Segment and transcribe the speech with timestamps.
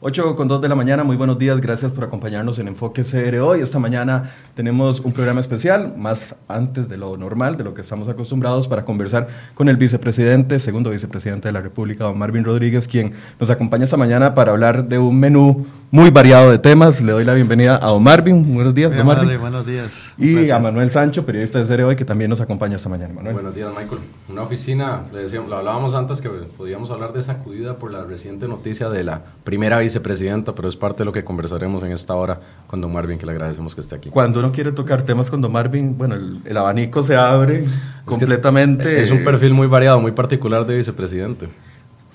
[0.00, 3.36] 8 con 2 de la mañana, muy buenos días, gracias por acompañarnos en Enfoque CR
[3.40, 3.62] hoy.
[3.62, 8.08] Esta mañana tenemos un programa especial, más antes de lo normal, de lo que estamos
[8.08, 13.12] acostumbrados, para conversar con el vicepresidente, segundo vicepresidente de la República, don Marvin Rodríguez, quien
[13.40, 17.00] nos acompaña esta mañana para hablar de un menú muy variado de temas.
[17.00, 18.54] Le doy la bienvenida a don Marvin.
[18.54, 19.40] Buenos días, don Marvin.
[19.40, 20.14] buenos días.
[20.16, 23.14] Y a Manuel Sancho, periodista de CR hoy, que también nos acompaña esta mañana.
[23.14, 23.34] Manuel.
[23.34, 24.00] Buenos días, Michael.
[24.28, 28.46] Una oficina, le decíamos, lo hablábamos antes que podíamos hablar de sacudida por la reciente
[28.46, 32.40] noticia de la primera vicepresidenta, pero es parte de lo que conversaremos en esta hora
[32.66, 34.10] con don Marvin, que le agradecemos que esté aquí.
[34.10, 37.64] Cuando uno quiere tocar temas con don Marvin, bueno, el, abanico se abre
[38.04, 39.00] completamente.
[39.00, 41.48] Es un perfil muy variado, muy particular de vicepresidente.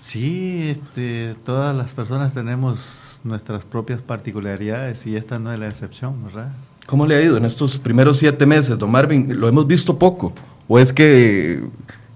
[0.02, 6.23] Sí, este, todas las personas tenemos nuestras propias particularidades y esta no es la excepción,
[6.26, 6.52] ¿verdad?
[6.86, 9.40] ¿Cómo le ha ido en estos primeros siete meses, don Marvin?
[9.40, 10.34] ¿Lo hemos visto poco?
[10.67, 11.64] ¿O es que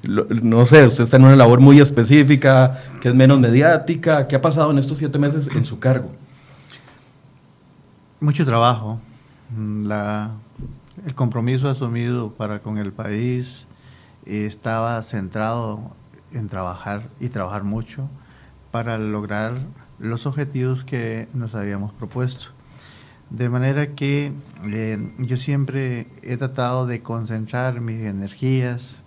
[0.03, 4.27] no sé, usted está en una labor muy específica, que es menos mediática.
[4.27, 6.11] ¿Qué ha pasado en estos siete meses en su cargo?
[8.20, 8.99] Mucho trabajo.
[9.55, 13.67] el compromiso asumido para con el país
[14.26, 15.91] estaba centrado
[16.34, 18.09] en trabajar y trabajar mucho
[18.71, 19.57] para lograr
[19.99, 22.48] los objetivos que nos habíamos propuesto.
[23.29, 24.32] De manera que
[24.65, 28.98] eh, yo siempre he tratado de concentrar mis energías,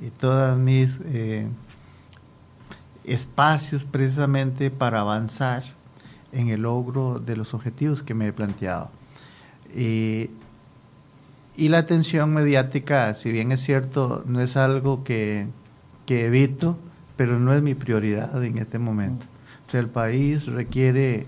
[0.00, 1.46] y todos mis eh,
[3.04, 5.62] espacios precisamente para avanzar
[6.32, 8.90] en el logro de los objetivos que me he planteado.
[9.74, 10.28] y
[11.56, 15.46] la atención mediática, si bien es cierto, no es algo que,
[16.06, 16.78] que evito,
[17.16, 19.26] pero no es mi prioridad en este momento.
[19.68, 21.26] O sea, el país requiere,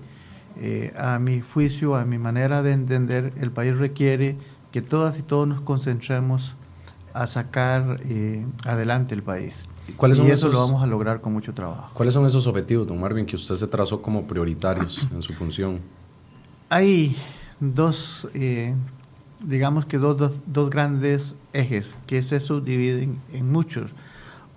[0.58, 4.36] eh, a mi juicio, a mi manera de entender, el país requiere
[4.72, 6.56] que todas y todos nos concentremos
[7.14, 9.64] a sacar eh, adelante el país.
[9.96, 11.90] ¿Cuáles y eso lo vamos a lograr con mucho trabajo.
[11.94, 15.80] ¿Cuáles son esos objetivos, don Marvin, que usted se trazó como prioritarios en su función?
[16.68, 17.16] Hay
[17.60, 18.74] dos, eh,
[19.44, 23.90] digamos que dos, dos, grandes ejes que se subdividen en muchos.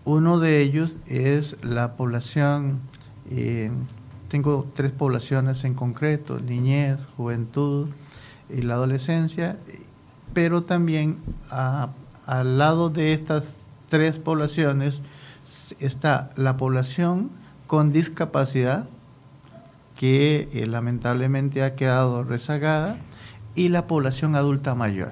[0.06, 2.80] Uno de ellos es la población,
[3.32, 3.72] eh,
[4.30, 7.90] tengo tres poblaciones en concreto, niñez, juventud
[8.50, 9.58] y la adolescencia,
[10.34, 11.18] pero también
[11.50, 11.90] a
[12.26, 13.46] al lado de estas
[13.90, 15.02] tres poblaciones
[15.80, 17.30] está la población
[17.68, 18.88] con discapacidad,
[19.96, 22.98] que eh, lamentablemente ha quedado rezagada,
[23.56, 25.12] y la población adulta mayor.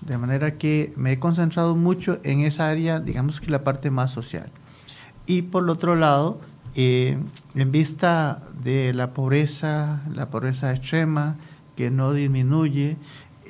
[0.00, 4.10] De manera que me he concentrado mucho en esa área, digamos que la parte más
[4.10, 4.50] social.
[5.26, 6.40] Y por otro lado,
[6.74, 7.18] eh,
[7.54, 11.36] en vista de la pobreza, la pobreza extrema,
[11.76, 12.96] que no disminuye,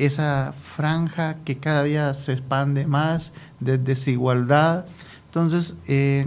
[0.01, 4.87] esa franja que cada día se expande más de desigualdad.
[5.27, 6.27] Entonces, eh,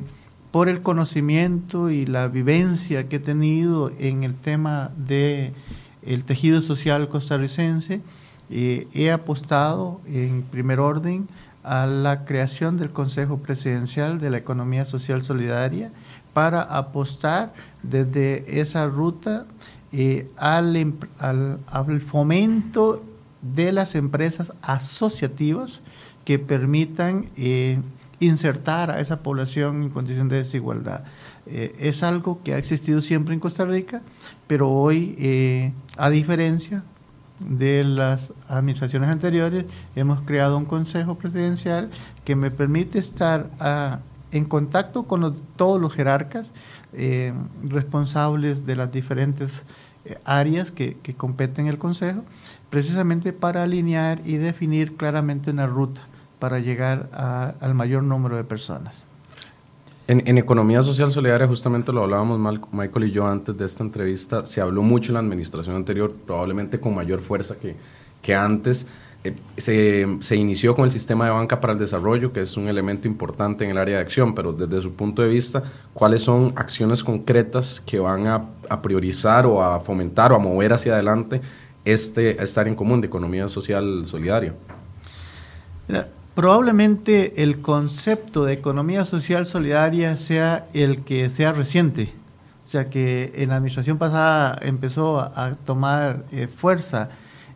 [0.51, 5.53] por el conocimiento y la vivencia que he tenido en el tema de
[6.03, 8.01] el tejido social costarricense,
[8.49, 11.27] eh, he apostado en primer orden
[11.63, 15.91] a la creación del Consejo Presidencial de la Economía Social Solidaria
[16.33, 19.45] para apostar desde esa ruta
[19.91, 23.03] eh, al, al, al, fomento
[23.43, 25.81] de las empresas asociativas
[26.25, 27.79] que permitan eh,
[28.19, 31.03] insertar a esa población en condición de desigualdad.
[31.45, 34.01] Eh, es algo que ha existido siempre en Costa Rica,
[34.47, 36.83] pero hoy, eh, a diferencia
[37.39, 39.65] de las administraciones anteriores,
[39.95, 41.89] hemos creado un consejo presidencial
[42.23, 43.99] que me permite estar ah,
[44.31, 46.51] en contacto con todos los jerarcas
[47.63, 49.51] responsables de las diferentes
[50.25, 52.23] áreas que, que competen el consejo
[52.73, 56.01] precisamente para alinear y definir claramente una ruta
[56.39, 57.07] para llegar
[57.61, 59.03] al mayor número de personas.
[60.07, 62.39] En, economía social solidaria, justamente lo hablábamos
[62.71, 66.79] Michael y yo antes de esta entrevista, se habló mucho en la administración anterior, probablemente
[66.79, 67.75] con mayor fuerza que,
[68.23, 68.87] que antes.
[69.23, 72.67] Eh, se, se, inició con el sistema de banca para el desarrollo, que es un
[72.67, 75.61] elemento importante en el área de acción, pero desde su punto de vista,
[75.93, 80.73] ¿cuáles son acciones concretas que van a, a priorizar o a fomentar o a mover
[80.73, 81.39] hacia adelante
[81.85, 84.53] este estar en común de economía social solidaria?
[86.35, 92.13] probablemente el concepto de economía social solidaria sea el que sea reciente,
[92.65, 97.09] o sea que en la administración pasada empezó a, tomar eh, fuerza.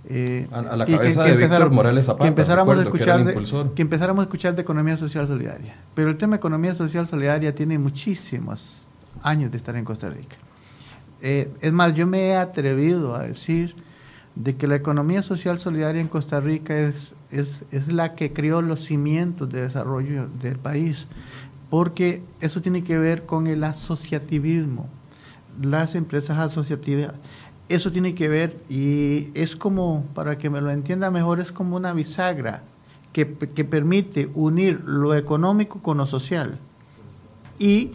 [0.10, 4.22] Eh, a, la cabeza de Víctor Morales Zapata, que empezáramos, a escuchar de, que empezáramos
[4.22, 5.76] a escuchar de economía social solidaria.
[5.96, 8.88] Pero el tema de economía social solidaria tiene muchísimos
[9.22, 10.38] años de estar en Costa Rica.
[11.22, 13.76] Eh, es más, yo me he atrevido a decir
[14.44, 18.82] de que la economía social solidaria en Costa Rica es, es, la que creó los
[18.82, 21.08] cimientos de desarrollo del país,
[21.70, 24.88] porque eso tiene que ver con el asociativismo.
[25.62, 27.14] las empresas asociativas.
[27.68, 31.76] Eso tiene que ver y es como, para que me lo entienda mejor, es como
[31.76, 32.64] una bisagra
[33.12, 36.60] que, que permite unir lo económico con lo social.
[37.60, 37.92] Y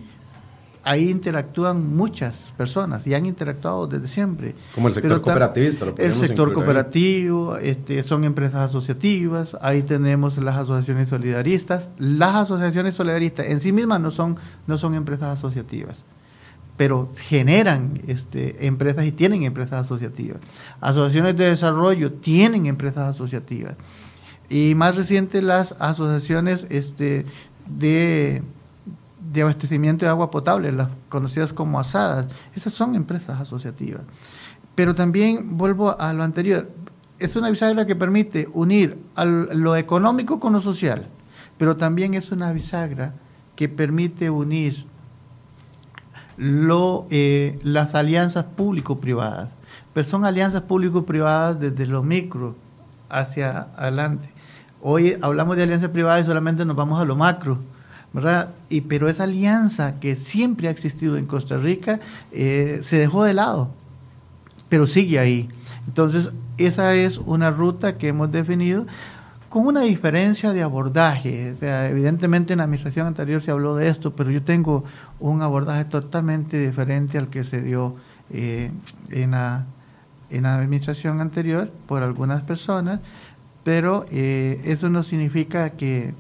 [0.84, 4.55] ahí interactúan muchas personas y han interactuado desde siempre.
[4.75, 5.87] Como el sector cooperativista.
[5.96, 11.88] el sector cooperativo, este, son empresas asociativas, ahí tenemos las asociaciones solidaristas.
[11.99, 14.37] Las asociaciones solidaristas en sí mismas no son,
[14.67, 16.05] no son empresas asociativas,
[16.76, 20.38] pero generan este, empresas y tienen empresas asociativas.
[20.81, 23.75] Asociaciones de desarrollo tienen empresas asociativas.
[24.49, 27.25] Y más reciente las asociaciones este,
[27.67, 28.43] de
[29.30, 32.26] de abastecimiento de agua potable, las conocidas como asadas.
[32.54, 34.02] Esas son empresas asociativas.
[34.74, 36.70] Pero también vuelvo a lo anterior,
[37.19, 41.06] es una bisagra que permite unir lo económico con lo social,
[41.56, 43.14] pero también es una bisagra
[43.54, 44.86] que permite unir
[46.36, 49.50] lo, eh, las alianzas público-privadas.
[49.92, 52.56] Pero son alianzas público-privadas desde lo micro
[53.08, 54.30] hacia adelante.
[54.80, 57.58] Hoy hablamos de alianzas privadas y solamente nos vamos a lo macro
[58.69, 61.99] Y, pero esa alianza que siempre ha existido en Costa Rica
[62.31, 63.70] eh, se dejó de lado,
[64.69, 65.49] pero sigue ahí.
[65.87, 68.87] Entonces, esa es una ruta que hemos definido
[69.49, 71.55] con una diferencia de abordaje.
[71.61, 74.85] evidentemente en la administración anterior se habló de esto, pero yo tengo
[75.20, 77.97] un abordaje totalmente diferente al que se dio
[78.31, 78.70] eh,
[79.11, 79.67] en, la,
[80.31, 83.00] en la administración anterior por algunas personas,
[83.62, 86.15] pero eh, eso no significa que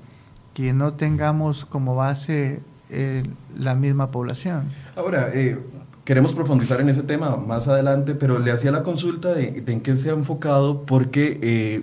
[0.54, 2.60] que no tengamos como base
[2.90, 3.24] eh,
[3.58, 4.64] la misma población.
[4.96, 5.58] Ahora, eh,
[6.04, 9.96] queremos profundizar en ese tema más adelante, pero le hacía la consulta de, en qué
[9.96, 11.82] se ha enfocado, porque eh,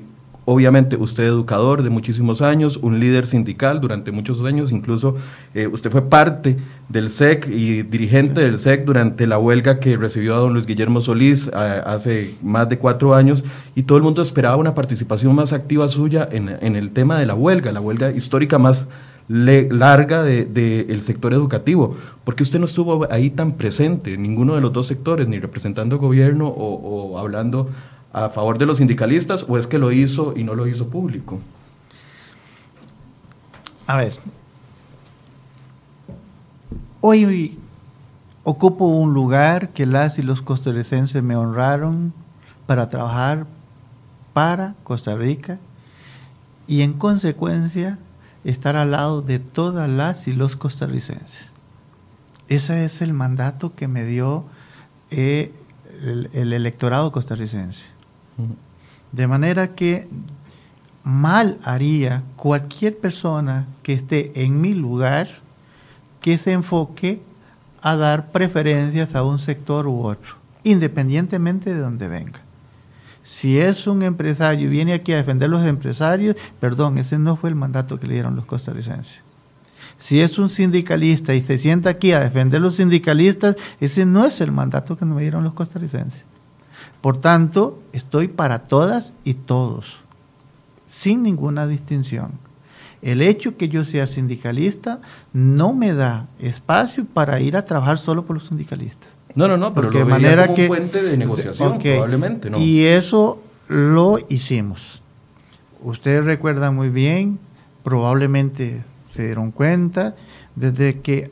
[0.49, 5.15] obviamente usted educador de muchísimos años, un líder sindical durante muchos años, incluso
[5.71, 6.57] usted fue parte
[6.89, 11.01] del SEC y dirigente del SEC durante la huelga que recibió a don Luis Guillermo
[11.01, 13.43] Solís hace más de cuatro años
[13.75, 17.25] y todo el mundo esperaba una participación más activa suya en, en el tema de
[17.25, 18.87] la huelga, la huelga histórica más
[19.29, 24.73] larga del de, sector educativo, porque usted no estuvo ahí tan presente, ninguno de los
[24.73, 27.69] dos sectores, ni representando gobierno o, o hablando
[28.11, 31.39] a favor de los sindicalistas, o es que lo hizo y no lo hizo público.
[33.87, 34.13] A ver,
[37.01, 37.57] Hoy
[38.43, 42.13] ocupo un lugar que las y los costarricenses me honraron
[42.65, 43.45] para trabajar
[44.33, 45.59] para Costa Rica
[46.67, 47.99] y en consecuencia
[48.43, 51.51] estar al lado de todas las y los costarricenses.
[52.49, 54.43] Ese es el mandato que me dio
[55.09, 55.53] eh,
[56.01, 57.85] el, el, electorado costarricense.
[59.11, 60.07] De manera que
[61.03, 65.27] mal haría cualquier persona que esté en mi lugar
[66.21, 67.21] que se enfoque
[67.81, 72.41] a dar preferencias a un sector u otro, independientemente de donde venga.
[73.23, 77.35] Si es un empresario y viene aquí a defender a los empresarios, perdón, ese no
[77.35, 79.21] fue el mandato que le dieron los costarricenses.
[79.97, 84.25] Si es un sindicalista y se sienta aquí a defender a los sindicalistas, ese no
[84.25, 86.25] es el mandato que me dieron los costarricenses.
[87.01, 89.97] Por tanto, estoy para todas y todos,
[90.87, 92.31] sin ninguna distinción.
[93.01, 94.99] El hecho que yo sea sindicalista
[95.31, 99.09] no me da espacio para ir a trabajar solo por los sindicalistas.
[99.35, 102.59] No, no, no, pero de manera como un puente de negociación, probablemente, ¿no?
[102.59, 105.01] Y eso lo hicimos.
[105.81, 107.39] Ustedes recuerdan muy bien,
[107.83, 110.15] probablemente se dieron cuenta,
[110.55, 111.31] desde que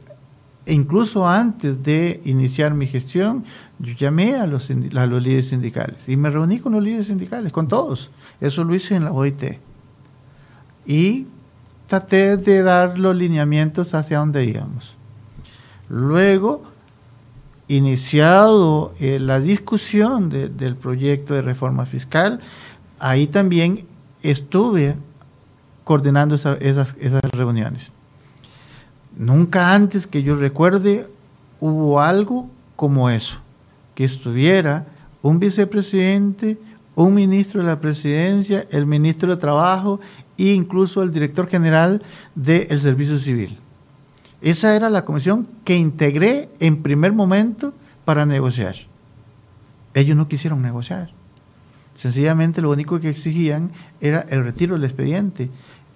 [0.68, 3.44] incluso antes de iniciar mi gestión,
[3.80, 8.12] yo llamé a los, líderes sindicales y me reuní con los líderes sindicales, con todos.
[8.42, 9.60] Eso lo hice en la OIT.
[10.86, 11.28] Y
[11.88, 14.96] traté de dar los lineamientos hacia dónde íbamos.
[15.90, 16.64] Luego,
[17.68, 22.40] iniciado eh, la discusión del proyecto de reforma fiscal,
[23.00, 23.86] ahí también
[24.22, 24.96] estuve
[25.84, 26.94] coordinando esas
[27.32, 27.94] reuniones.
[29.18, 31.08] Nunca antes que yo recuerde
[31.60, 33.38] hubo algo como eso,
[33.96, 34.86] que estuviera
[35.24, 36.58] un vicepresidente,
[36.96, 40.00] un ministro de la presidencia, el ministro de Trabajo
[40.38, 42.04] e incluso el director general
[42.36, 43.58] del Servicio Civil.
[44.42, 47.74] Esa era la comisión que integré en primer momento
[48.06, 48.76] para negociar.
[49.96, 51.10] Ellos no quisieron negociar.
[51.96, 55.50] Sencillamente lo único que exigían era el retiro del expediente.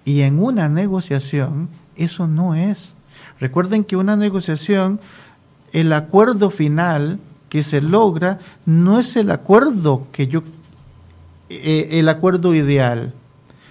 [0.04, 2.96] Y en una negociación eso no es.
[3.40, 5.00] Recuerden que una negociación,
[5.72, 10.42] el acuerdo final que se logra no es el acuerdo que yo,
[11.50, 13.12] eh, el acuerdo ideal.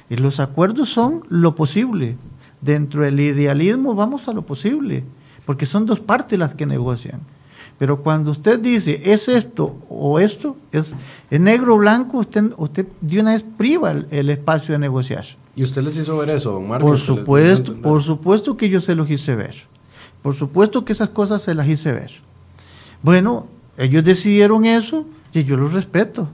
[0.10, 2.18] Y los acuerdos son lo posible.
[2.62, 5.04] Dentro del idealismo vamos a lo posible,
[5.46, 7.22] porque son dos partes las que negocian.
[7.82, 10.94] Pero cuando usted dice, es esto o esto, es,
[11.32, 15.26] negro o blanco, usted, usted de una vez priva el, el espacio de negociar.
[15.56, 16.88] ¿Y usted les hizo ver eso, don Marvin?
[16.88, 19.56] Por ¿Se les hizo supuesto, por supuesto que yo se los hice ver.
[20.22, 22.12] Por supuesto que esas cosas se las hice ver.
[23.02, 23.48] Bueno,
[23.80, 26.30] ellos decidieron eso y yo los respeto.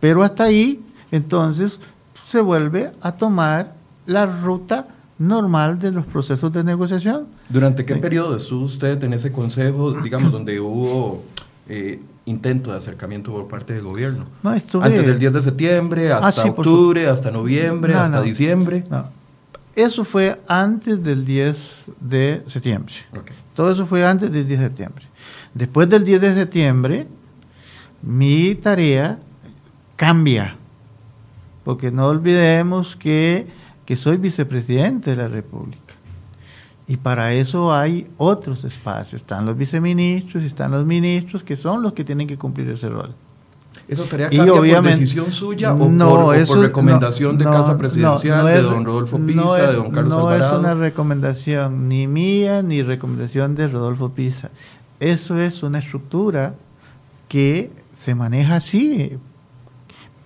[0.00, 0.80] Pero hasta ahí,
[1.12, 1.78] entonces,
[2.26, 4.88] se vuelve a tomar la ruta
[5.20, 7.26] normal de los procesos de negociación.
[7.50, 11.22] ¿Durante qué periodo estuvo usted en ese consejo, digamos, donde hubo
[11.68, 14.24] eh, intento de acercamiento por parte del gobierno?
[14.42, 18.16] No, estuve- Antes del 10 de septiembre, hasta Ah, sí, octubre, hasta noviembre, No, hasta
[18.16, 18.22] no.
[18.22, 18.82] diciembre.
[19.76, 21.56] Eso fue antes del 10
[22.00, 22.94] de septiembre.
[23.14, 23.30] Ok.
[23.54, 25.04] Todo eso fue antes del 10 de septiembre.
[25.52, 27.06] Después del 10 de septiembre,
[28.02, 29.18] mi tarea
[29.96, 30.56] cambia.
[31.62, 33.46] Porque no olvidemos que,
[33.90, 35.94] que soy vicepresidente de la República.
[36.86, 39.20] Y para eso hay otros espacios.
[39.22, 42.88] Están los viceministros y están los ministros que son los que tienen que cumplir ese
[42.88, 43.12] rol.
[43.88, 47.38] ¿Esa tarea Y cambia por decisión suya o, No, por, o por eso- recomendación no,
[47.40, 50.28] de no, Casa no, Presidencial, no de don Rodolfo Pisa, no de don Carlos no
[50.28, 50.52] Alvarado?
[50.52, 54.50] es una recomendación ni mía ni recomendación de Rodolfo Pisa.
[55.00, 56.54] Eso es una estructura
[57.26, 59.18] que se maneja así.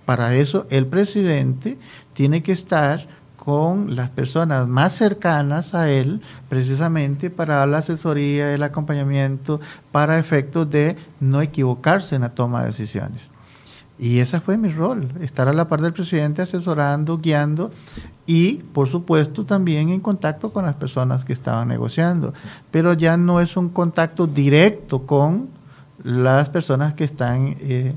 [0.05, 1.79] Para eso el presidente
[2.13, 3.14] tiene que estar
[3.45, 9.61] con las personas más cercanas a él, precisamente para la asesoría, el acompañamiento,
[9.91, 13.29] para efectos de no equivocarse en la toma de decisiones.
[13.99, 17.69] Y ese fue mi rol, estar a la par del presidente asesorando, guiando
[18.25, 22.33] y, por supuesto, también en contacto con las personas que estaban negociando.
[22.71, 25.49] Pero ya no es un contacto directo con
[26.03, 27.93] las personas que están eh,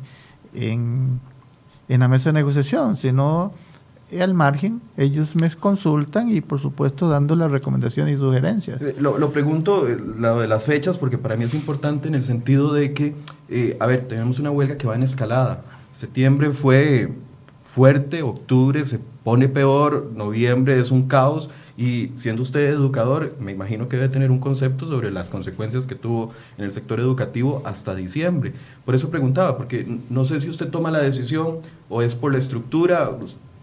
[0.54, 1.20] en,
[1.88, 3.52] en la mesa de negociación, sino
[4.20, 8.80] al margen, ellos me consultan y, por supuesto, dando las recomendaciones y sugerencias.
[8.80, 12.14] Eh, Lo, lo pregunto, eh, lo de las fechas, porque para mí es importante en
[12.14, 13.14] el sentido de que,
[13.48, 15.62] eh, a ver, tenemos una huelga que va en escalada.
[15.92, 17.12] Septiembre fue
[17.62, 23.88] fuerte, octubre se pone peor, noviembre es un caos y siendo usted educador, me imagino
[23.88, 27.94] que debe tener un concepto sobre las consecuencias que tuvo en el sector educativo hasta
[27.94, 28.52] diciembre.
[28.84, 32.38] Por eso preguntaba, porque no sé si usted toma la decisión o es por la
[32.38, 33.10] estructura.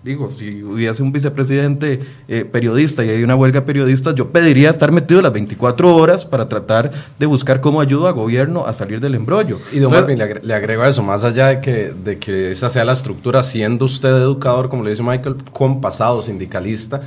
[0.05, 4.69] Digo, si hubiese un vicepresidente eh, periodista y hay una huelga de periodistas, yo pediría
[4.69, 8.99] estar metido las 24 horas para tratar de buscar cómo ayudo a gobierno a salir
[8.99, 9.57] del embrollo.
[9.73, 12.85] Y don Marvin, le, le agrego eso, más allá de que, de que esa sea
[12.85, 17.01] la estructura, siendo usted educador, como le dice Michael, con pasado sindicalista,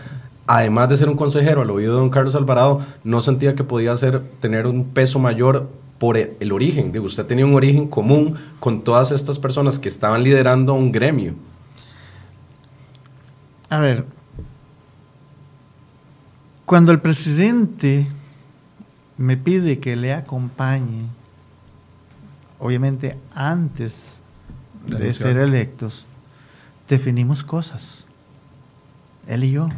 [0.49, 3.97] además de ser un consejero al oído de don Carlos Alvarado, no sentía que podía
[3.97, 5.69] ser, tener un peso mayor
[6.01, 6.91] por e- el origen.
[6.91, 11.35] Digo, usted tenía un origen común con todas estas personas que estaban liderando un gremio.
[13.71, 14.07] A ver,
[16.65, 18.07] cuando el presidente
[19.17, 21.07] me pide que le acompañe,
[22.59, 24.23] obviamente antes
[24.87, 26.07] De ser electos,
[26.89, 28.05] definimos cosas,
[29.27, 29.69] él y yo,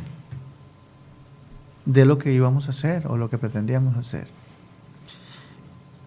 [1.84, 4.28] de lo que íbamos a hacer o lo que pretendíamos hacer.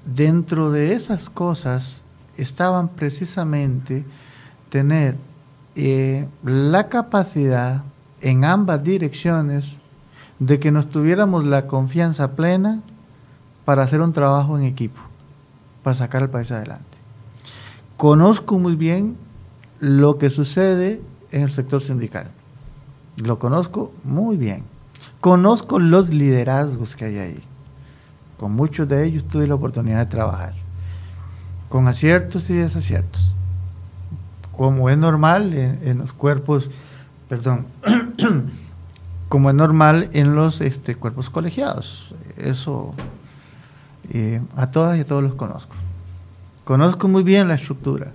[0.05, 2.01] Dentro de esas cosas
[2.37, 4.05] estaban precisamente
[4.69, 5.17] tener
[5.75, 7.83] eh, la capacidad
[8.21, 9.77] en ambas direcciones
[10.39, 12.81] de que nos tuviéramos la confianza plena
[13.65, 15.01] para hacer un trabajo en equipo,
[15.81, 16.97] para sacar al país adelante.
[17.97, 19.17] Conozco muy bien
[19.79, 21.01] lo que sucede
[21.31, 22.29] en el sector sindical.
[23.23, 24.63] Lo conozco muy bien.
[25.21, 27.43] Conozco los liderazgos que hay ahí.
[28.37, 30.53] Con muchos de ellos tuve la oportunidad de trabajar.
[31.69, 33.33] Con aciertos y desaciertos
[34.55, 36.69] como es normal en, en los cuerpos,
[37.29, 37.65] perdón,
[39.29, 42.13] como es normal en los este, cuerpos colegiados.
[42.37, 42.93] Eso
[44.11, 45.75] eh, a todas y a todos los conozco.
[46.65, 48.11] Conozco muy bien la estructura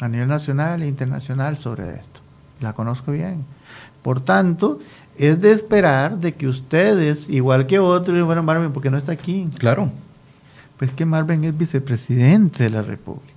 [0.00, 2.20] a nivel nacional e internacional sobre esto.
[2.60, 3.44] La conozco bien.
[4.02, 4.78] Por tanto,
[5.16, 9.48] es de esperar de que ustedes, igual que otros, bueno, Marvin, porque no está aquí,
[9.58, 9.90] Claro.
[10.78, 13.33] pues que Marvin es vicepresidente de la República.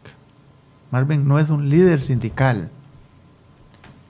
[0.92, 2.70] Marvin no es un líder sindical.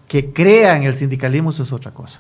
[0.08, 2.20] Que crea en el sindicalismo, eso es otra cosa.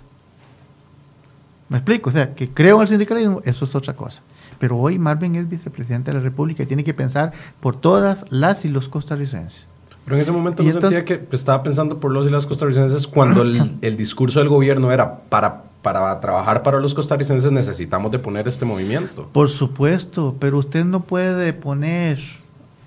[1.69, 2.09] ¿Me explico?
[2.09, 4.21] O sea, que creo en el sindicalismo, eso es otra cosa.
[4.59, 8.65] Pero hoy Marvin es vicepresidente de la República y tiene que pensar por todas las
[8.65, 9.65] y los costarricenses.
[10.05, 12.45] Pero en ese momento Y no entonces- sentía que estaba pensando por los y las
[12.45, 18.11] costarricenses cuando el, el discurso del gobierno era para, para trabajar para los costarricenses necesitamos
[18.11, 19.29] de poner este movimiento.
[19.33, 22.19] Por supuesto, pero usted no puede poner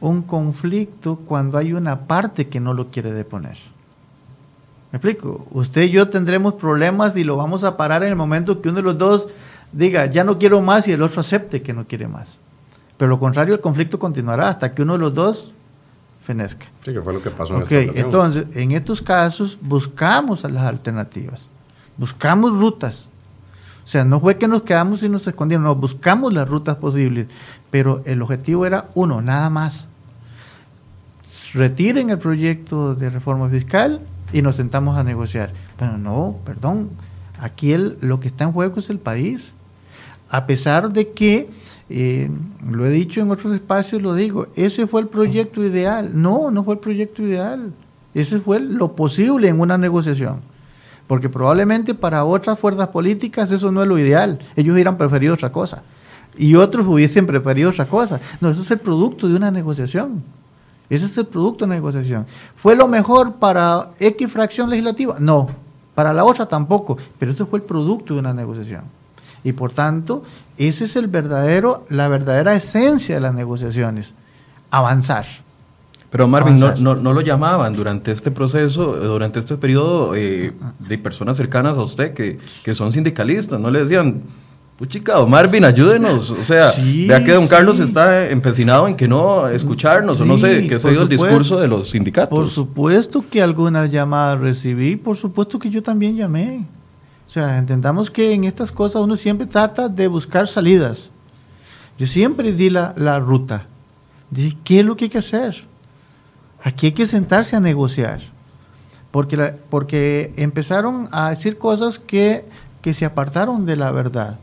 [0.00, 3.56] un conflicto cuando hay una parte que no lo quiere deponer.
[4.92, 5.46] ¿Me explico?
[5.52, 8.78] Usted y yo tendremos problemas y lo vamos a parar en el momento que uno
[8.78, 9.28] de los dos
[9.72, 12.28] diga, ya no quiero más y el otro acepte que no quiere más.
[12.96, 15.54] Pero lo contrario, el conflicto continuará hasta que uno de los dos
[16.24, 16.66] fenezca.
[16.84, 17.98] Sí, que fue lo que pasó en esta.
[17.98, 21.46] Entonces, en estos casos buscamos las alternativas,
[21.96, 23.08] buscamos rutas.
[23.84, 27.26] O sea, no fue que nos quedamos y nos escondimos, no, buscamos las rutas posibles,
[27.70, 29.86] pero el objetivo era uno, nada más.
[31.54, 34.00] Retiren el proyecto de reforma fiscal
[34.32, 35.52] y nos sentamos a negociar.
[35.78, 36.90] Pero no, perdón,
[37.38, 39.52] aquí el, lo que está en juego es el país.
[40.28, 41.48] A pesar de que
[41.88, 42.30] eh,
[42.68, 46.10] lo he dicho en otros espacios, lo digo, ese fue el proyecto ideal.
[46.14, 47.72] No, no fue el proyecto ideal.
[48.14, 50.40] Ese fue lo posible en una negociación.
[51.06, 54.38] Porque probablemente para otras fuerzas políticas eso no es lo ideal.
[54.54, 55.82] Ellos hubieran preferido otra cosa.
[56.38, 58.20] Y otros hubiesen preferido otra cosa.
[58.40, 60.22] No, eso es el producto de una negociación.
[60.90, 62.26] Ese es el producto de una negociación.
[62.56, 65.16] ¿Fue lo mejor para X fracción legislativa?
[65.20, 65.48] No.
[65.94, 66.98] Para la otra tampoco.
[67.18, 68.82] Pero eso fue el producto de una negociación.
[69.44, 70.24] Y por tanto,
[70.58, 74.12] esa es el verdadero, la verdadera esencia de las negociaciones,
[74.70, 75.24] avanzar.
[76.10, 81.36] Pero Marvin, no, no, lo llamaban durante este proceso, durante este periodo eh, de personas
[81.36, 84.22] cercanas a usted que, que son sindicalistas, no le decían,
[84.88, 86.30] chica, Marvin, ayúdenos.
[86.30, 86.72] O sea,
[87.06, 90.78] vea que don Carlos está empecinado en que no escucharnos, o no sé, que ha
[90.78, 92.30] sido el discurso de los sindicatos.
[92.30, 96.64] Por supuesto que algunas llamadas recibí, por supuesto que yo también llamé.
[97.26, 101.10] O sea, entendamos que en estas cosas uno siempre trata de buscar salidas.
[101.98, 103.66] Yo siempre di la, la ruta.
[104.30, 105.62] Dije, ¿qué es lo que hay que hacer?
[106.62, 108.20] Aquí hay que sentarse a negociar.
[109.10, 112.44] Porque, porque empezaron a decir cosas que,
[112.80, 114.38] que se apartaron de la verdad.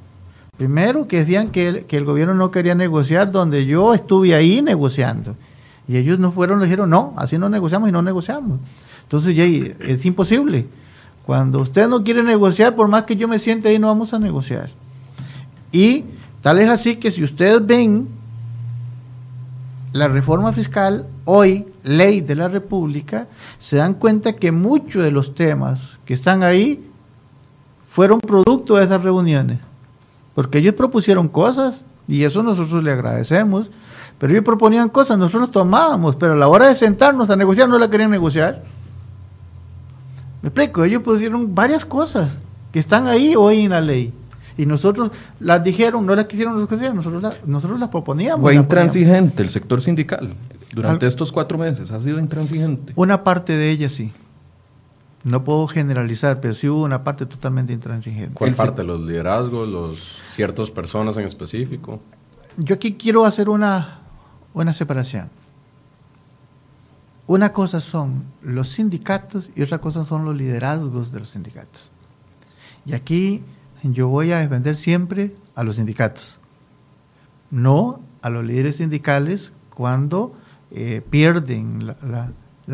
[0.58, 5.36] Primero, que decían que el, gobierno no quería negociar donde yo estuve ahí negociando.
[5.88, 8.60] Y ellos no fueron, le dijeron, no, así no negociamos y no negociamos.
[9.04, 10.66] Entonces, ya es imposible.
[11.26, 14.20] Cuando usted no quiere negociar, por más que yo me siente ahí, no vamos a
[14.20, 14.70] negociar.
[15.72, 16.06] Y
[16.42, 18.08] tal es así que si ustedes ven
[19.94, 23.28] la reforma fiscal, hoy, ley de la República,
[23.60, 26.84] se dan cuenta que muchos de los temas que están ahí
[27.90, 29.67] fueron producto de esas reuniones.
[30.38, 33.72] Porque ellos propusieron cosas y eso nosotros le agradecemos.
[34.20, 37.68] Pero ellos proponían cosas, nosotros las tomábamos, pero a la hora de sentarnos a negociar
[37.68, 38.62] no la querían negociar.
[40.44, 42.38] Me explico, ellos pusieron varias cosas
[42.72, 44.14] que están ahí hoy en la ley.
[44.60, 48.42] Y nosotros las dijeron, no las quisieron nosotros las, nosotros las proponíamos.
[48.42, 50.36] Fue intransigente el sector sindical
[50.72, 52.94] durante estos cuatro meses, ha sido intransigente.
[52.96, 54.12] Una parte de ella sí.
[55.28, 58.34] No puedo generalizar, pero sí hubo una parte totalmente intransigente.
[58.34, 58.82] ¿Cuál parte?
[58.82, 59.68] ¿Los liderazgos?
[59.68, 62.00] ¿Los ciertas personas en específico?
[62.56, 64.00] Yo aquí quiero hacer una,
[64.54, 65.30] una separación.
[67.28, 71.92] Una cosa son los sindicatos y otra cosa son los liderazgos de los sindicatos.
[72.86, 73.44] Y aquí
[73.84, 76.40] yo voy a defender siempre a los sindicatos,
[77.52, 80.34] no a los líderes sindicales cuando
[80.72, 82.32] eh, pierden la,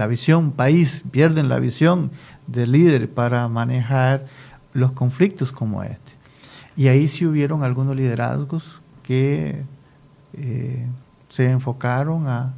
[0.07, 2.11] visión país, pierden la visión
[2.47, 4.25] del líder para manejar
[4.73, 6.11] los conflictos como este.
[6.75, 9.63] Y ahí sí hubieron algunos liderazgos que
[10.33, 10.87] eh,
[11.29, 12.53] se enfocaron a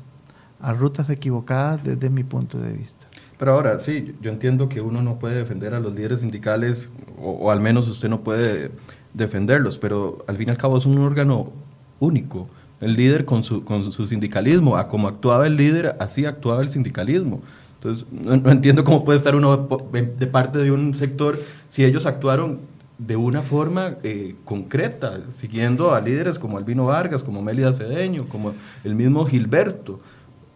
[0.65, 3.05] a rutas equivocadas desde mi punto de vista.
[3.37, 6.89] Pero ahora, sí, yo entiendo que uno no puede defender a los líderes sindicales,
[7.21, 8.71] o, al menos usted no puede
[9.13, 11.51] defenderlos, pero al fin y al cabo es un órgano
[11.99, 12.47] único.
[12.85, 16.69] El líder con su, con su sindicalismo, a como actuaba el líder, así actuaba el
[16.69, 17.41] sindicalismo.
[17.75, 22.59] Entonces, no, entiendo cómo puede estar uno de parte de un sector si ellos actuaron
[22.97, 28.53] de una forma eh, concreta, siguiendo a líderes como Albino Vargas, como Mélida Cedeño, como
[28.83, 29.99] el mismo Gilberto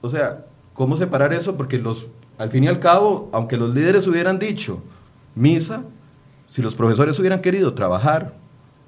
[0.01, 1.55] o sea, ¿cómo separar eso?
[1.55, 4.81] Porque los, al fin y al cabo, aunque los líderes hubieran dicho
[5.35, 5.83] misa,
[6.47, 8.33] si los profesores hubieran querido trabajar,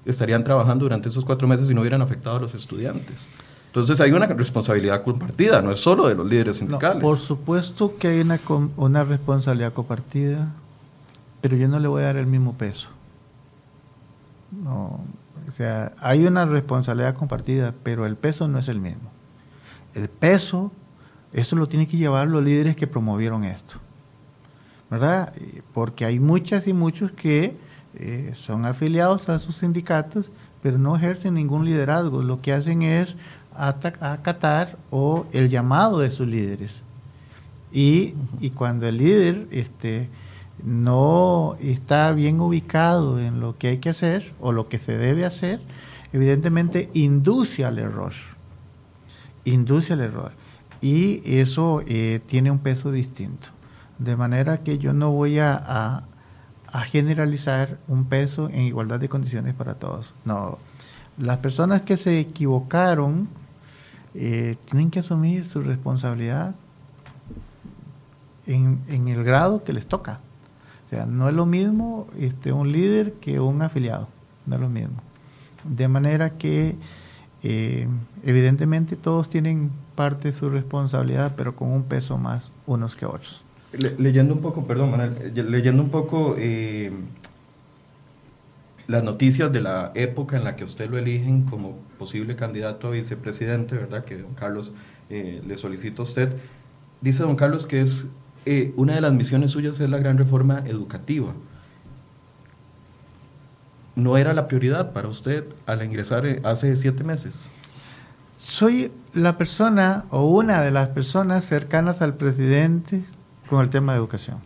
[0.06, 3.28] estarían trabajando durante esos cuatro meses y no hubieran afectado a los estudiantes.
[3.68, 7.02] Entonces hay una responsabilidad compartida, no es solo de los líderes sindicales.
[7.02, 8.40] por supuesto que hay una,
[8.76, 10.54] una responsabilidad compartida,
[11.40, 12.90] pero yo no le voy a dar el mismo peso.
[14.52, 15.00] No,
[15.48, 19.10] o sea, hay una responsabilidad compartida, pero el peso no es el mismo.
[19.94, 20.72] El peso
[21.34, 23.78] esto lo tienen que llevar los líderes que promovieron esto.
[24.90, 25.34] ¿Verdad?
[25.74, 27.56] Porque hay muchas y muchos que
[27.96, 32.22] eh, son afiliados a sus sindicatos, pero no ejercen ningún liderazgo.
[32.24, 33.16] Lo que hacen es
[33.54, 36.82] acatar o el llamado de sus líderes.
[37.72, 40.10] Y, y cuando el líder este,
[40.64, 45.26] no está bien ubicado en lo que hay que hacer o lo que se debe
[45.26, 45.62] hacer,
[46.14, 48.14] evidentemente induce al error.
[49.44, 50.32] Induce al error
[50.82, 53.50] y eso eh, tiene un peso distinto.
[54.00, 56.04] De manera que yo no voy a, a,
[56.80, 60.14] generalizar un peso en igualdad de condiciones para todos.
[60.24, 60.58] No,
[61.18, 63.28] las personas que se equivocaron
[64.14, 66.56] eh, tienen que asumir su responsabilidad
[68.48, 70.20] en, en, el grado que les toca.
[70.88, 74.08] O sea, no es lo mismo este, un líder que un afiliado,
[74.46, 74.96] no es lo mismo.
[75.64, 76.76] De manera que
[77.44, 77.88] eh,
[78.24, 83.44] evidentemente todos tienen parte de su responsabilidad, pero con un peso más unos que otros.
[83.98, 86.92] Leyendo un poco, perdón, Manuel, eh, leyendo un poco eh,
[88.88, 92.92] las noticias de la época en la que usted lo eligen como posible candidato a
[92.92, 94.04] vicepresidente, ¿verdad?
[94.04, 94.74] Que don Carlos
[95.10, 96.34] le solicita a usted.
[97.02, 98.06] Dice don Carlos que es
[98.78, 101.34] una de las misiones suyas es la gran reforma educativa
[103.96, 107.50] no era la prioridad para usted al ingresar eh, hace siete meses?
[108.38, 113.04] Soy la persona o una de las personas cercanas al presidente
[113.52, 114.38] con el tema de educación.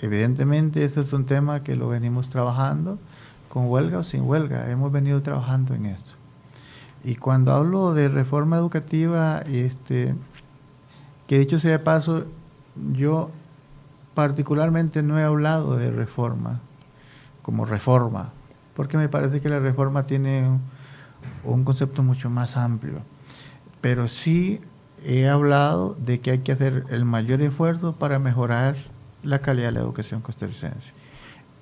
[0.00, 2.98] Evidentemente, este es un tema que lo venimos trabajando
[3.48, 4.68] con huelga o sin huelga.
[4.72, 6.16] Hemos venido trabajando en esto.
[7.04, 10.16] Y cuando hablo de reforma educativa, este,
[11.28, 12.24] que dicho sea de paso,
[12.92, 13.30] yo
[14.14, 16.58] particularmente no he hablado de reforma
[17.42, 18.32] como reforma,
[18.74, 20.58] porque me parece que la reforma tiene
[21.44, 22.98] un, concepto mucho más amplio.
[23.80, 24.60] Pero sí
[25.04, 28.76] he hablado de que hay que hacer el mayor esfuerzo para mejorar
[29.22, 30.92] la calidad de la educación costarricense.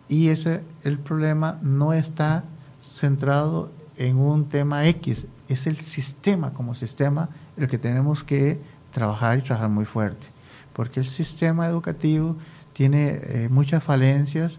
[0.08, 2.44] Y ese el problema no está
[2.82, 8.58] centrado en un tema X, es el sistema como sistema el que tenemos que
[8.92, 10.26] trabajar y trabajar muy fuerte,
[10.72, 12.36] porque el sistema educativo
[12.72, 14.58] tiene eh, muchas falencias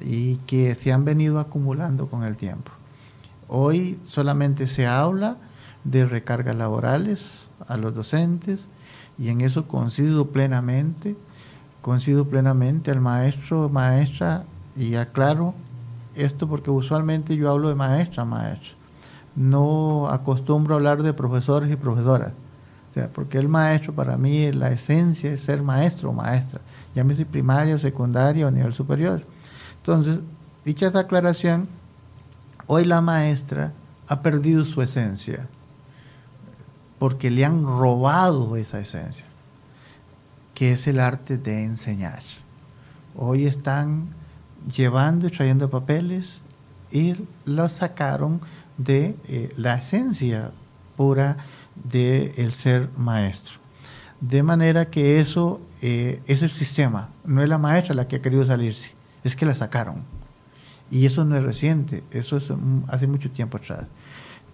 [0.00, 2.72] y que se han venido acumulando con el tiempo.
[3.48, 5.36] Hoy solamente se habla
[5.84, 8.60] de recargas laborales a los docentes
[9.18, 11.16] y en eso coincido plenamente,
[11.80, 14.44] coincido plenamente al maestro, maestra
[14.76, 15.54] y aclaro
[16.14, 18.72] esto porque usualmente yo hablo de maestra, maestra.
[19.34, 22.32] No acostumbro a hablar de profesores y profesoras.
[22.90, 26.60] O sea, porque el maestro para mí la esencia es ser maestro o maestra,
[26.94, 29.24] llámese primaria, secundaria o nivel superior.
[29.78, 30.20] Entonces,
[30.62, 31.68] dicha esta aclaración,
[32.66, 33.72] hoy la maestra
[34.08, 35.48] ha perdido su esencia,
[37.02, 39.26] porque le han robado esa esencia,
[40.54, 42.22] que es el arte de enseñar.
[43.16, 44.06] Hoy están
[44.72, 46.42] llevando y trayendo papeles
[46.92, 48.40] y lo sacaron
[48.78, 50.52] de eh, la esencia
[50.96, 51.38] pura
[51.74, 53.54] del el ser maestro.
[54.20, 58.22] De manera que eso eh, es el sistema, no es la maestra la que ha
[58.22, 58.92] querido salirse
[59.24, 60.04] es que la sacaron.
[60.88, 62.52] Y eso no es reciente, eso es
[62.86, 63.86] hace mucho tiempo atrás.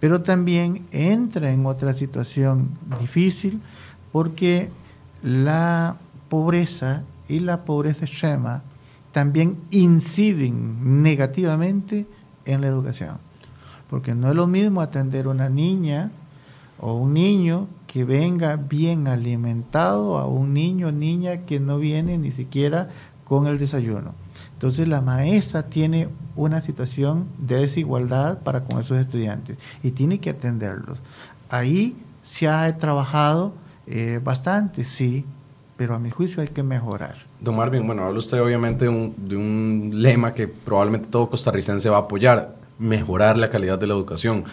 [0.00, 3.60] Pero también entra en otra situación difícil
[4.12, 4.68] porque
[5.22, 5.96] la
[6.28, 8.62] pobreza y la pobreza extrema
[9.12, 12.06] también inciden negativamente
[12.44, 13.18] en la educación.
[13.90, 16.10] Porque no es lo mismo atender una niña
[16.80, 22.18] o un niño que venga bien alimentado a un niño o niña que no viene
[22.18, 22.90] ni siquiera
[23.24, 24.14] con el desayuno.
[24.52, 30.30] Entonces la maestra tiene una situación de desigualdad para con esos estudiantes y tiene que
[30.30, 30.98] atenderlos.
[31.48, 33.52] Ahí se ha trabajado
[33.86, 35.24] eh, bastante, sí,
[35.76, 37.16] pero a mi juicio hay que mejorar.
[37.40, 41.88] Don Marvin, bueno, habla usted obviamente de un, de un lema que probablemente todo costarricense
[41.88, 44.44] va a apoyar, mejorar la calidad de la educación.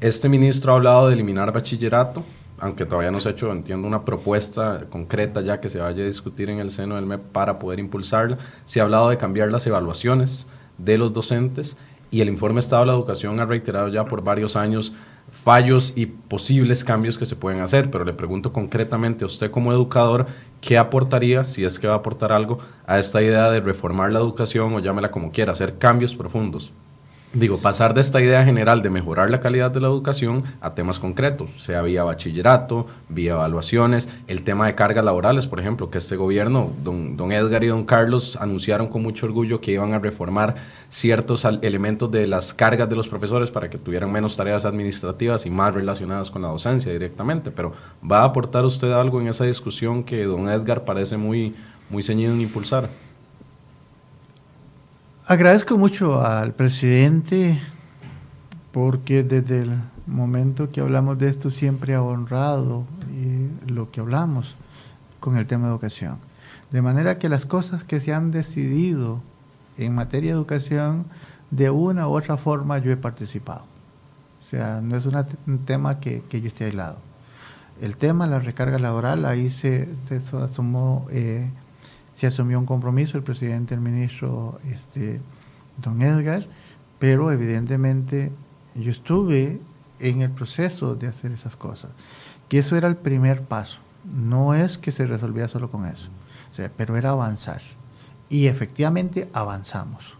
[0.00, 2.22] Este ministro ha hablado de eliminar bachillerato,
[2.60, 6.06] aunque todavía no se ha hecho, entiendo, una propuesta concreta ya que se vaya a
[6.06, 8.38] discutir en el seno del MEP para poder impulsarla.
[8.64, 10.46] Se ha hablado de cambiar las evaluaciones
[10.78, 11.76] de los docentes
[12.10, 14.92] y el informe Estado de la Educación ha reiterado ya por varios años
[15.44, 19.72] fallos y posibles cambios que se pueden hacer, pero le pregunto concretamente a usted como
[19.72, 20.26] educador,
[20.60, 24.18] ¿qué aportaría, si es que va a aportar algo, a esta idea de reformar la
[24.18, 26.72] educación o llámela como quiera, hacer cambios profundos?
[27.34, 30.98] Digo, pasar de esta idea general de mejorar la calidad de la educación a temas
[30.98, 36.16] concretos, sea vía bachillerato, vía evaluaciones, el tema de cargas laborales, por ejemplo, que este
[36.16, 40.54] gobierno, don, don Edgar y don Carlos, anunciaron con mucho orgullo que iban a reformar
[40.88, 45.50] ciertos elementos de las cargas de los profesores para que tuvieran menos tareas administrativas y
[45.50, 47.50] más relacionadas con la docencia directamente.
[47.50, 47.74] Pero
[48.10, 51.54] ¿va a aportar usted algo en esa discusión que don Edgar parece muy,
[51.90, 52.88] muy ceñido en impulsar?
[55.28, 57.60] Agradezco mucho al presidente
[58.72, 59.72] porque desde el
[60.06, 64.54] momento que hablamos de esto siempre ha honrado eh, lo que hablamos
[65.20, 66.16] con el tema de educación.
[66.70, 69.20] De manera que las cosas que se han decidido
[69.76, 71.04] en materia de educación,
[71.50, 73.66] de una u otra forma yo he participado.
[74.46, 76.96] O sea, no es un tema que, yo esté aislado.
[77.82, 81.50] El tema, la recarga laboral, ahí se, se asumó eh,
[82.18, 85.20] se asumió un compromiso el presidente, el ministro este,
[85.76, 86.44] don Edgar,
[86.98, 88.32] pero evidentemente
[88.74, 89.60] yo estuve
[90.00, 91.92] en el proceso de hacer esas cosas.
[92.48, 93.78] Que eso era el primer paso.
[94.04, 96.08] No es que se resolviera solo con eso,
[96.76, 97.62] pero era avanzar.
[98.28, 100.14] Y efectivamente avanzamos.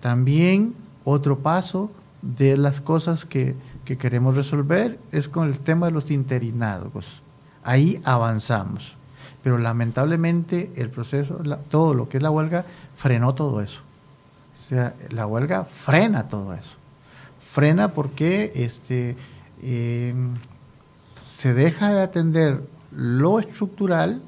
[0.00, 1.90] También otro paso
[2.22, 3.54] de las cosas que,
[3.84, 7.20] que queremos resolver es con el tema de los interinados.
[7.62, 8.96] Ahí avanzamos.
[9.42, 13.80] Pero lamentablemente el proceso, todo lo que es la huelga, frenó todo eso.
[14.54, 16.74] O sea, la huelga frena todo eso.
[17.40, 19.16] Frena porque este,
[19.62, 20.14] eh,
[21.36, 22.62] se deja de atender
[22.94, 24.20] lo estructural,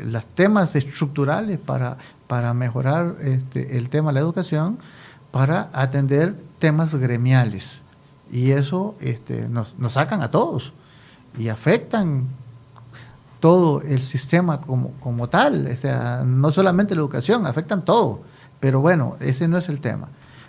[0.00, 4.78] los temas estructurales para, para mejorar este, el tema de la educación,
[5.32, 7.80] para atender temas gremiales.
[8.30, 10.72] Y eso este, nos, nos sacan a todos
[11.38, 12.28] y afectan
[13.46, 18.22] todo el sistema como, como tal, o sea, no solamente la educación, afectan todo,
[18.58, 20.08] pero bueno, ese no es el tema.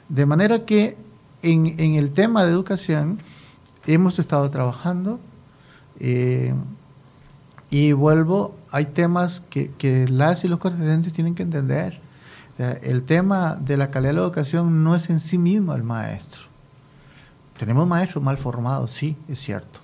[0.09, 0.97] De manera que
[1.43, 3.19] en, en el tema de educación
[3.85, 5.19] hemos estado trabajando
[5.99, 6.55] eh,
[7.69, 12.01] y vuelvo, hay temas que, que las y los correspondientes tienen que entender.
[12.57, 16.41] El tema de la calidad de la educación no es en sí mismo el maestro.
[17.59, 19.81] Tenemos maestros mal formados, sí, es cierto.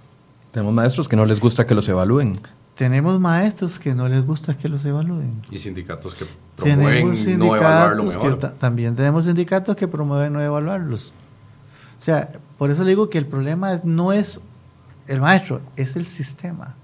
[0.52, 2.39] Tenemos maestros que no les gusta que los evalúen
[2.75, 5.41] tenemos maestros que no les gusta que los evalúen.
[5.51, 8.39] Y sindicatos que promueven no evaluarlo mejor.
[8.57, 11.13] también tenemos sindicatos que promueven no evaluarlos.
[11.99, 14.41] O sea, por eso le digo que el problema no es
[15.07, 16.75] el maestro, es el sistema.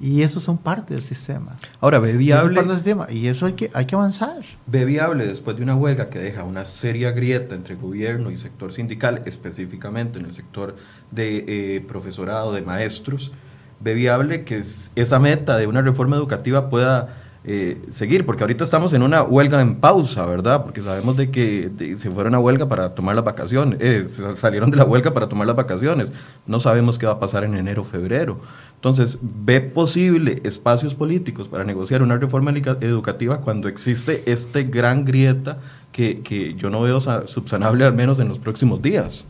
[0.00, 1.56] Y eso son parte del sistema.
[1.80, 2.62] Ahora, ve viable.
[3.10, 4.42] Y eso hay que, hay que avanzar.
[4.66, 8.72] Ve viable después de una huelga que deja una seria grieta entre gobierno y sector
[8.72, 10.76] sindical, específicamente en el sector
[11.10, 13.32] de eh, profesorado, de maestros
[13.80, 14.62] ve viable que
[14.94, 17.08] esa meta de una reforma educativa pueda
[17.50, 20.64] eh, seguir, porque ahorita estamos en una huelga en pausa, ¿verdad?
[20.64, 24.76] Porque sabemos de que se fueron a huelga para tomar las vacaciones, eh, salieron de
[24.76, 26.12] la huelga para tomar las vacaciones,
[26.46, 28.40] no sabemos qué va a pasar en enero, febrero.
[28.74, 35.58] Entonces, ¿ve posible espacios políticos para negociar una reforma educativa cuando existe este gran grieta
[35.92, 39.26] que, que yo no veo subsanable al menos en los próximos días?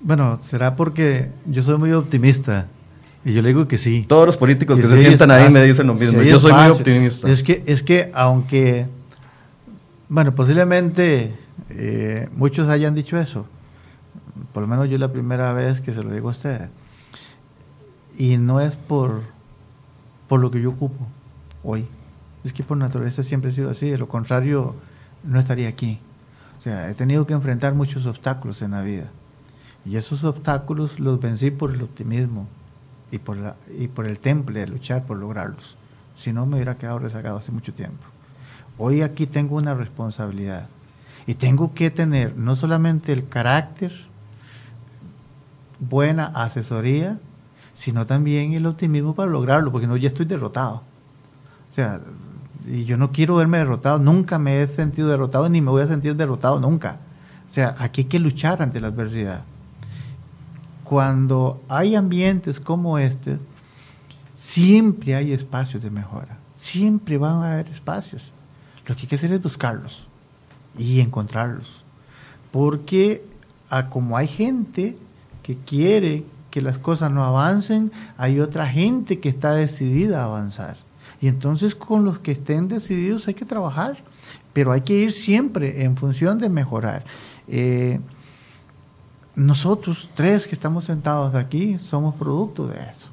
[0.00, 2.66] Bueno, será porque yo soy muy optimista
[3.24, 4.04] y yo le digo que sí.
[4.08, 6.22] Todos los políticos que, se sientan ahí me dicen lo mismo.
[6.22, 7.28] yo soy muy optimista.
[7.30, 8.86] Es que, es que aunque,
[10.08, 11.34] bueno, posiblemente
[11.68, 13.46] eh, muchos hayan dicho eso,
[14.52, 16.68] por lo menos yo la primera vez que se lo digo a usted,
[18.16, 19.22] y no es por,
[20.28, 21.06] por lo que yo ocupo
[21.62, 21.86] hoy,
[22.42, 24.74] es que por naturaleza siempre he sido así, de lo contrario
[25.24, 25.98] no estaría aquí.
[26.58, 29.06] O sea, he tenido que enfrentar muchos obstáculos en la vida.
[29.84, 32.48] Y esos obstáculos los vencí por el optimismo,
[33.10, 35.76] y por, la, y por el temple de luchar por lograrlos.
[36.14, 38.04] Si no, me hubiera quedado rezagado hace mucho tiempo.
[38.78, 40.66] Hoy aquí tengo una responsabilidad
[41.26, 43.92] y tengo que tener no solamente el carácter,
[45.78, 47.18] buena asesoría,
[47.74, 50.82] sino también el optimismo para lograrlo, porque no, ya estoy derrotado.
[51.70, 52.00] O sea,
[52.66, 55.86] y yo no quiero verme derrotado, nunca me he sentido derrotado ni me voy a
[55.86, 56.98] sentir derrotado nunca.
[57.48, 59.42] O sea, aquí hay que luchar ante la adversidad
[60.90, 63.38] cuando hay ambientes como este,
[64.34, 68.32] siempre hay espacios de mejora, siempre van a haber espacios.
[68.88, 70.08] Lo que hay que hacer es buscarlos
[70.76, 71.84] y encontrarlos.
[72.50, 73.22] Porque
[73.68, 74.96] a como hay gente
[75.44, 80.76] que quiere que las cosas no avancen, hay otra gente que está decidida a avanzar.
[81.20, 83.96] Y entonces con los que estén decididos hay que trabajar,
[84.52, 87.04] pero hay que ir siempre en función de mejorar.
[87.46, 88.00] Eh,
[89.40, 93.08] nosotros tres que estamos sentados aquí somos producto de eso.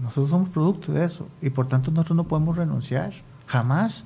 [0.00, 3.12] nosotros somos producto de eso y por tanto nosotros no podemos renunciar
[3.46, 4.04] jamás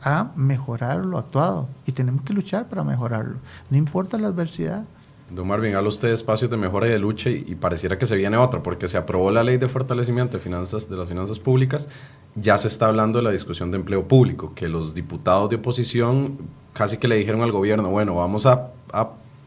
[0.00, 3.36] a mejorar lo actuado y tenemos que luchar para mejorarlo,
[3.68, 4.84] no importa la adversidad.
[5.30, 8.16] Don Marvin, habla usted de espacios de mejora y de lucha y, pareciera que se
[8.16, 11.86] viene otro, porque se aprobó la ley de fortalecimiento de, finanzas, de las finanzas públicas,
[12.34, 16.38] ya se está hablando de la discusión de empleo público, que los diputados de oposición
[16.72, 18.70] casi que le dijeron al gobierno, bueno, vamos a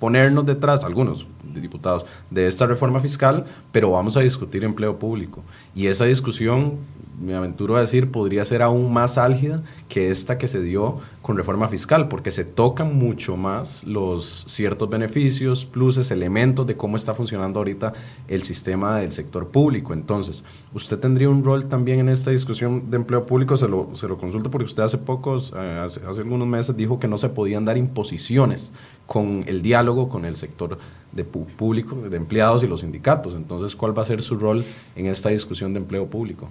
[0.02, 5.44] ponernos detrás, algunos diputados, de esta reforma fiscal, pero vamos a discutir empleo público.
[5.76, 6.78] Y esa discusión,
[7.20, 11.38] me aventuro a decir, podría ser aún más álgida que esta que se dio con
[11.38, 17.14] reforma fiscal, porque se tocan mucho más los ciertos beneficios, pluses, elementos de cómo está
[17.14, 17.94] funcionando ahorita
[18.28, 19.94] el sistema del sector público.
[19.94, 20.44] Entonces,
[20.74, 24.18] usted tendría un rol también en esta discusión de empleo público, se lo, se lo
[24.18, 27.66] consulto porque usted hace pocos, eh, hace, hace algunos meses dijo que no se podían
[27.66, 28.72] dar imposiciones
[29.06, 30.78] con el diálogo con el sector
[31.12, 33.36] de público, de empleados y los sindicatos.
[33.36, 34.64] Entonces, ¿cuál va a ser su rol
[34.96, 36.48] en esta discusión de empleo público?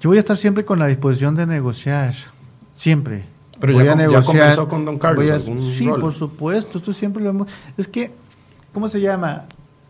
[0.00, 2.14] Yo voy a estar siempre con la disposición de negociar,
[2.74, 3.24] siempre.
[3.60, 5.44] Pero voy ya, a negociar, ya comenzó con don Carlos.
[5.76, 7.48] sí, por supuesto, esto siempre lo hemos...
[7.76, 8.12] Es que
[8.72, 9.44] ¿cómo se llama?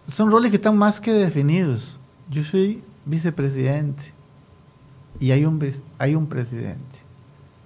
[0.07, 1.99] Son roles que están más que definidos.
[2.31, 4.03] Yo soy vicepresidente
[5.21, 6.99] y hay un, hay un presidente,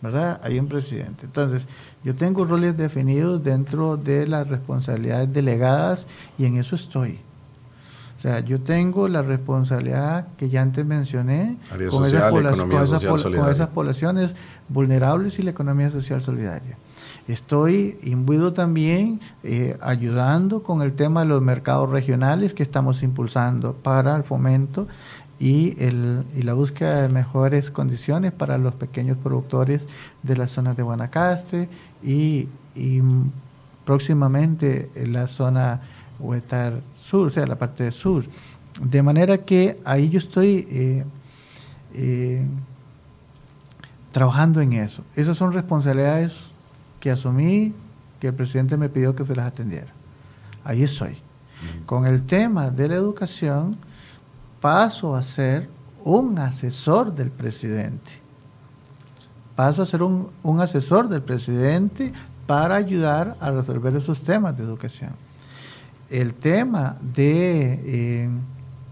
[0.01, 0.41] ¿verdad?
[0.43, 1.27] Hay un presidente.
[1.27, 1.67] Entonces,
[2.03, 6.07] yo tengo roles definidos dentro de las responsabilidades delegadas
[6.39, 7.21] y en eso estoy.
[8.23, 11.57] O sea, yo tengo la responsabilidad que ya antes mencioné
[11.91, 14.37] con, esas poblaciones
[14.69, 16.77] vulnerables y la economía social solidaria.
[17.27, 23.73] Estoy imbuido también eh, ayudando con el tema de los mercados regionales que estamos impulsando
[23.73, 24.87] para el fomento
[25.41, 29.85] y, el, y la búsqueda de mejores condiciones para los pequeños productores
[30.23, 31.69] de las zonas de Guanacaste
[32.05, 32.47] y,
[33.85, 35.81] próximamente en la zona
[36.21, 38.25] Huetar Sur, o sea, la parte sur.
[38.81, 41.05] De manera que ahí yo estoy eh,
[41.95, 42.45] eh,
[44.13, 45.03] trabajando en eso.
[45.17, 46.51] Esas son responsabilidades
[47.01, 47.73] que asumí,
[48.21, 49.89] que el presidente me pidió que se las atendiera.
[50.65, 51.17] Ahí estoy.
[51.87, 53.77] Con el tema de la educación,
[54.61, 55.69] paso a ser
[56.05, 58.13] un asesor del presidente.
[59.57, 62.13] Paso a ser un, asesor del presidente
[62.47, 65.11] para ayudar a resolver esos temas de educación.
[66.13, 68.29] El tema de, eh,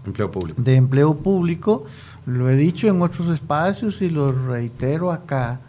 [0.07, 0.59] empleo público.
[0.59, 1.85] de empleo público,
[2.25, 5.61] lo he dicho en otros espacios y lo reitero acá.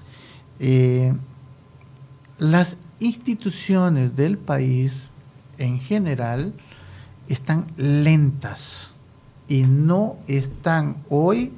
[0.60, 1.12] Eh,
[2.38, 5.10] las instituciones del país
[5.58, 6.54] en general
[7.28, 8.94] están lentas
[9.46, 11.52] y no están hoy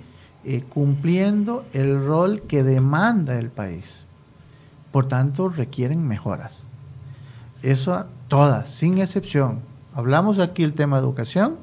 [0.44, 4.06] eh, cumpliendo el rol que demanda el país.
[4.90, 6.52] Por tanto, requieren mejoras.
[7.62, 9.60] Eso todas, sin excepción.
[9.94, 11.56] Hablamos aquí el tema de educación.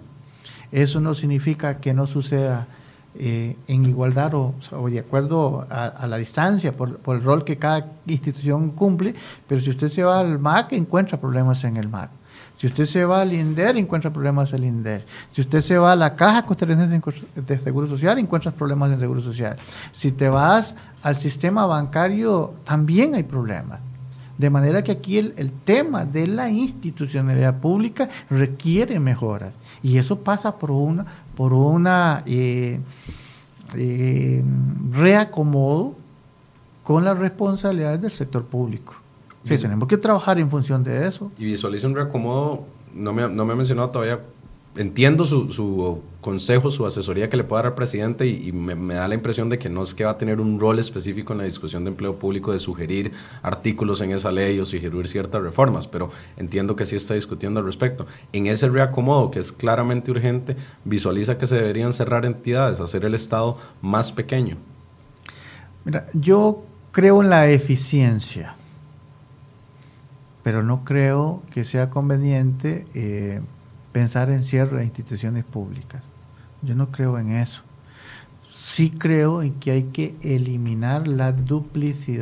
[0.72, 2.68] Eso no significa que no suceda
[3.14, 4.56] eh, en igualdad o,
[4.90, 9.14] de acuerdo a, la distancia por, el rol que cada institución cumple,
[9.48, 12.10] pero si usted se va al MAC encuentra problemas en el MAC.
[12.56, 15.06] Si usted se va al INDER, encuentra problemas en el INDER.
[15.30, 17.02] Si usted se va a la Caja Costarricense
[17.36, 19.58] de Seguro Social, encuentras problemas en el Seguro Social.
[19.92, 23.80] Si te vas al sistema bancario, también hay problemas.
[24.42, 29.54] De manera que aquí el, el, tema de la institucionalidad pública requiere mejoras.
[29.84, 32.80] Y eso pasa por una, por una eh,
[33.78, 34.44] eh,
[34.90, 35.94] reacomodo
[36.84, 38.96] con las responsabilidades del sector público.
[39.44, 41.32] Sí, tenemos que trabajar en función de eso.
[41.38, 44.22] Y visualiza un reacomodo, no me, no me ha mencionado todavía
[44.76, 49.08] entiendo su, su, consejo, su asesoría que le puede dar al presidente y, me, da
[49.08, 51.46] la impresión de que no es que va a tener un rol específico en la
[51.46, 56.12] discusión de empleo público de sugerir artículos en esa ley o sugerir ciertas reformas, pero
[56.38, 58.06] entiendo que sí está discutiendo al respecto.
[58.32, 60.56] En ese reacomodo, que es claramente urgente,
[60.86, 64.58] visualiza que se deberían cerrar entidades, hacer el Estado más pequeño.
[65.84, 68.56] Mira, yo creo en la eficiencia,
[70.44, 72.86] pero no creo que sea conveniente...
[72.94, 73.42] Eh,
[73.92, 76.02] pensar en cierre de instituciones públicas.
[76.62, 77.62] Yo no creo en eso.
[78.54, 82.20] Sí creo en que hay que eliminar la duplicidad